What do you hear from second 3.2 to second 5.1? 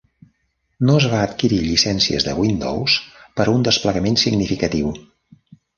per a un desplegament significatiu.